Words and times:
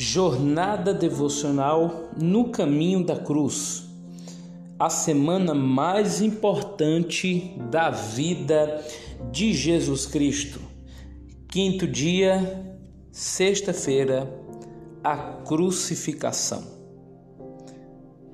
Jornada 0.00 0.94
devocional 0.94 2.10
no 2.16 2.50
caminho 2.50 3.04
da 3.04 3.16
cruz. 3.16 3.82
A 4.78 4.88
semana 4.88 5.52
mais 5.52 6.22
importante 6.22 7.52
da 7.68 7.90
vida 7.90 8.80
de 9.32 9.52
Jesus 9.52 10.06
Cristo. 10.06 10.60
Quinto 11.48 11.84
dia, 11.84 12.78
sexta-feira, 13.10 14.32
a 15.02 15.16
crucificação. 15.16 16.62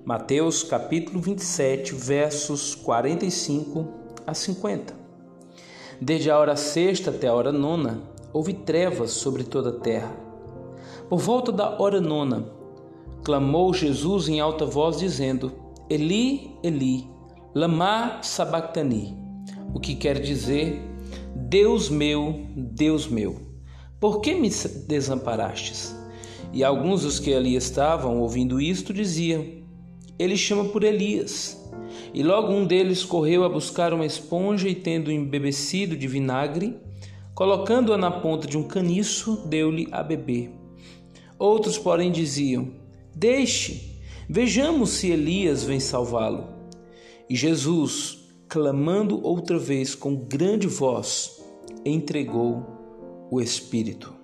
Mateus 0.05 0.63
capítulo 0.63 1.19
27, 1.19 1.95
versos 1.95 2.75
45 2.75 3.89
a 4.27 4.35
50. 4.35 4.95
Desde 5.99 6.31
a 6.31 6.39
hora 6.39 6.57
sexta 6.57 7.11
até 7.11 7.27
a 7.27 7.33
hora 7.33 7.51
nona, 7.51 8.03
houve 8.35 8.53
trevas 8.53 9.13
sobre 9.13 9.45
toda 9.45 9.71
a 9.71 9.81
terra 9.81 10.24
por 11.09 11.19
volta 11.19 11.53
da 11.53 11.81
hora 11.81 12.01
nona, 12.01 12.49
clamou 13.23 13.73
Jesus 13.75 14.29
em 14.29 14.41
alta 14.41 14.65
voz, 14.65 14.99
dizendo: 14.99 15.53
Eli, 15.89 16.57
Eli, 16.63 17.07
lama 17.55 18.19
sabachthani, 18.23 19.17
o 19.75 19.81
que 19.81 19.95
quer 19.95 20.21
dizer: 20.21 20.83
Deus 21.35 21.91
meu, 21.91 22.47
Deus 22.57 23.07
meu, 23.07 23.37
por 24.01 24.21
que 24.21 24.35
me 24.35 24.51
desamparastes? 24.87 25.95
E 26.53 26.63
alguns 26.63 27.03
dos 27.03 27.19
que 27.19 27.35
ali 27.35 27.57
estavam, 27.57 28.21
ouvindo 28.21 28.61
isto, 28.61 28.93
diziam: 28.93 29.45
Ele 30.19 30.37
chama 30.37 30.65
por 30.67 30.85
Elias. 30.85 31.61
E 32.13 32.23
logo 32.23 32.53
um 32.53 32.65
deles 32.65 33.05
correu 33.05 33.45
a 33.45 33.49
buscar 33.49 33.93
uma 33.93 34.07
esponja 34.07 34.69
e, 34.69 34.75
tendo 34.75 35.11
embebecido 35.11 35.97
de 35.97 36.07
vinagre, 36.07 36.79
colocando-a 37.35 37.99
na 37.99 38.11
ponta 38.11 38.47
de 38.47 38.57
um 38.57 38.63
caniço, 38.63 39.43
deu-lhe 39.47 39.89
a 39.91 40.03
beber. 40.03 40.64
Outros, 41.45 41.77
porém, 41.77 42.11
diziam: 42.11 42.73
Deixe, 43.15 44.01
vejamos 44.27 44.89
se 44.93 45.11
Elias 45.11 45.63
vem 45.63 45.79
salvá-lo. 45.79 46.49
E 47.29 47.37
Jesus, 47.37 48.31
clamando 48.49 49.23
outra 49.23 49.59
vez 49.59 49.95
com 49.95 50.17
grande 50.17 50.67
voz, 50.67 51.45
entregou 51.85 52.65
o 53.31 53.43
Espírito. 53.43 54.15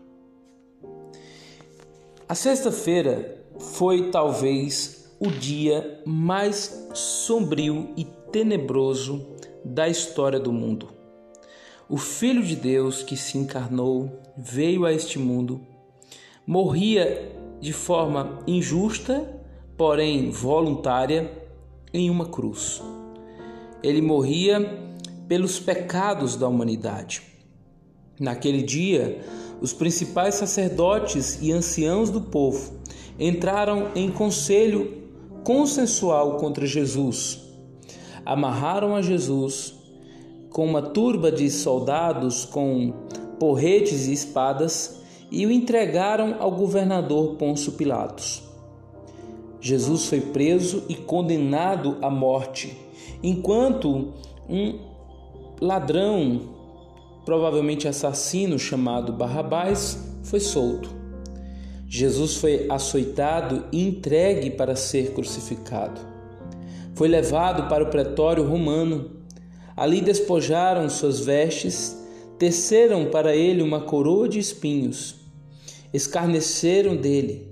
A 2.26 2.34
sexta-feira 2.34 3.44
foi 3.58 4.10
talvez 4.10 5.14
o 5.20 5.30
dia 5.30 6.02
mais 6.06 6.88
sombrio 6.94 7.90
e 7.98 8.06
tenebroso 8.32 9.26
da 9.62 9.90
história 9.90 10.40
do 10.40 10.54
mundo. 10.54 10.88
O 11.86 11.98
Filho 11.98 12.42
de 12.42 12.56
Deus 12.56 13.02
que 13.02 13.14
se 13.14 13.36
encarnou 13.36 14.22
veio 14.38 14.86
a 14.86 14.92
este 14.94 15.18
mundo 15.18 15.60
morria 16.50 17.30
de 17.60 17.72
forma 17.72 18.40
injusta, 18.44 19.40
porém 19.76 20.32
voluntária, 20.32 21.30
em 21.94 22.10
uma 22.10 22.26
cruz. 22.26 22.82
Ele 23.84 24.02
morria 24.02 24.58
pelos 25.28 25.60
pecados 25.60 26.34
da 26.34 26.48
humanidade. 26.48 27.22
Naquele 28.18 28.62
dia, 28.62 29.20
os 29.60 29.72
principais 29.72 30.34
sacerdotes 30.34 31.40
e 31.40 31.52
anciãos 31.52 32.10
do 32.10 32.20
povo 32.20 32.72
entraram 33.16 33.92
em 33.94 34.10
conselho 34.10 35.04
consensual 35.44 36.36
contra 36.38 36.66
Jesus. 36.66 37.42
Amarraram 38.26 38.96
a 38.96 39.02
Jesus 39.02 39.72
com 40.50 40.66
uma 40.66 40.82
turba 40.82 41.30
de 41.30 41.48
soldados 41.48 42.44
com 42.44 42.92
porretes 43.38 44.08
e 44.08 44.12
espadas 44.12 44.99
e 45.30 45.46
o 45.46 45.52
entregaram 45.52 46.36
ao 46.40 46.50
governador 46.50 47.36
Pôncio 47.36 47.72
Pilatos. 47.72 48.42
Jesus 49.60 50.06
foi 50.06 50.20
preso 50.20 50.84
e 50.88 50.94
condenado 50.94 51.98
à 52.02 52.10
morte, 52.10 52.76
enquanto 53.22 54.14
um 54.48 54.78
ladrão, 55.60 56.40
provavelmente 57.24 57.86
assassino 57.86 58.58
chamado 58.58 59.12
Barrabás, 59.12 60.16
foi 60.24 60.40
solto. 60.40 60.90
Jesus 61.86 62.36
foi 62.36 62.66
açoitado 62.70 63.64
e 63.70 63.86
entregue 63.86 64.50
para 64.50 64.74
ser 64.74 65.12
crucificado. 65.12 66.00
Foi 66.94 67.08
levado 67.08 67.68
para 67.68 67.84
o 67.84 67.90
pretório 67.90 68.46
romano. 68.46 69.10
Ali 69.76 70.00
despojaram 70.00 70.88
suas 70.88 71.20
vestes, 71.20 71.96
teceram 72.38 73.06
para 73.06 73.34
ele 73.34 73.62
uma 73.62 73.80
coroa 73.80 74.28
de 74.28 74.38
espinhos 74.38 75.19
escarneceram 75.92 76.96
dele 76.96 77.50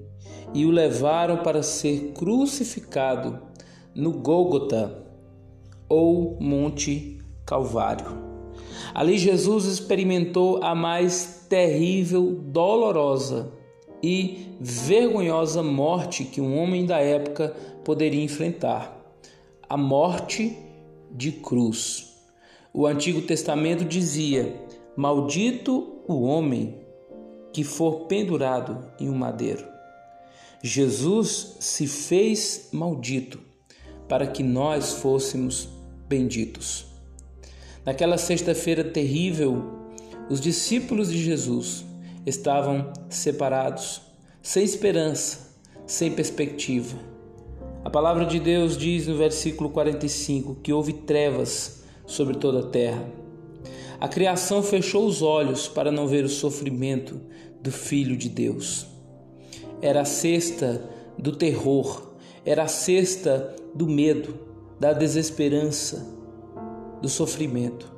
e 0.55 0.65
o 0.65 0.71
levaram 0.71 1.39
para 1.39 1.63
ser 1.63 2.13
crucificado 2.15 3.41
no 3.95 4.13
Gólgota 4.13 5.05
ou 5.89 6.37
Monte 6.41 7.19
Calvário. 7.45 8.29
Ali 8.95 9.19
Jesus 9.19 9.65
experimentou 9.65 10.63
a 10.63 10.75
mais 10.75 11.47
terrível, 11.49 12.35
dolorosa 12.45 13.53
e 14.03 14.47
vergonhosa 14.61 15.63
morte 15.63 16.25
que 16.25 16.41
um 16.41 16.57
homem 16.59 16.87
da 16.87 16.99
época 16.99 17.55
poderia 17.85 18.23
enfrentar: 18.23 18.97
a 19.69 19.77
morte 19.77 20.57
de 21.11 21.33
cruz. 21.33 22.17
O 22.73 22.87
Antigo 22.87 23.23
Testamento 23.23 23.85
dizia: 23.85 24.55
Maldito 24.97 26.03
o 26.07 26.23
homem 26.23 26.88
que 27.53 27.65
for 27.65 28.07
pendurado 28.07 28.91
em 29.01 29.09
um 29.09 29.15
madeiro. 29.15 29.65
Jesus 30.63 31.57
se 31.61 31.87
fez 31.87 32.69
maldito 32.73 33.41
para 34.09 34.27
que 34.27 34.43
nós 34.43 34.95
fôssemos 34.95 35.69
benditos. 36.09 36.87
Naquela 37.85 38.19
sexta-feira 38.19 38.83
terrível, 38.83 39.79
os 40.29 40.41
discípulos 40.41 41.11
de 41.11 41.23
Jesus 41.23 41.85
estavam 42.27 42.93
separados, 43.09 44.03
sem 44.43 44.65
esperança, 44.65 45.55
sem 45.87 46.11
perspectiva. 46.11 46.99
A 47.85 47.91
palavra 47.91 48.27
de 48.27 48.39
Deus 48.39 48.77
diz 48.77 49.07
no 49.07 49.17
versículo 49.17 49.71
45 49.71 50.57
que 50.57 50.73
houve 50.73 50.93
trevas 50.93 51.85
sobre 52.05 52.37
toda 52.37 52.61
a 52.61 52.71
terra. 52.71 53.28
A 54.01 54.07
criação 54.07 54.63
fechou 54.63 55.07
os 55.07 55.23
olhos 55.23 55.67
para 55.67 55.91
não 55.91 56.07
ver 56.07 56.25
o 56.25 56.29
sofrimento 56.29 57.21
do 57.61 57.73
Filho 57.73 58.17
de 58.17 58.29
Deus. 58.29 58.87
Era 59.83 60.03
a 60.03 60.05
cesta 60.05 60.89
do 61.19 61.35
terror, 61.35 62.13
era 62.45 62.63
a 62.63 62.69
cesta 62.69 63.57
do 63.75 63.89
medo, 63.89 64.39
da 64.79 64.93
desesperança, 64.93 66.07
do 67.03 67.09
sofrimento. 67.09 67.93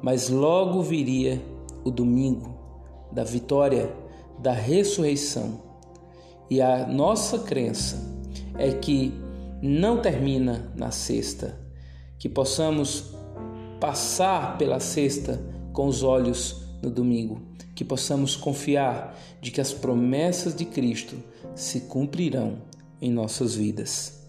Mas 0.00 0.28
logo 0.28 0.82
viria 0.82 1.42
o 1.84 1.90
domingo 1.90 2.56
da 3.10 3.24
vitória, 3.24 3.92
da 4.38 4.52
ressurreição. 4.52 5.62
E 6.48 6.60
a 6.60 6.86
nossa 6.86 7.40
crença 7.40 8.00
é 8.56 8.70
que 8.70 9.12
não 9.60 10.00
termina 10.00 10.72
na 10.76 10.92
sexta, 10.92 11.58
que 12.18 12.28
possamos 12.28 13.14
passar 13.84 14.56
pela 14.56 14.80
sexta 14.80 15.38
com 15.70 15.86
os 15.86 16.02
olhos 16.02 16.62
no 16.82 16.90
domingo, 16.90 17.42
que 17.74 17.84
possamos 17.84 18.34
confiar 18.34 19.14
de 19.42 19.50
que 19.50 19.60
as 19.60 19.74
promessas 19.74 20.54
de 20.54 20.64
Cristo 20.64 21.22
se 21.54 21.82
cumprirão 21.82 22.62
em 22.98 23.10
nossas 23.10 23.54
vidas. 23.54 24.23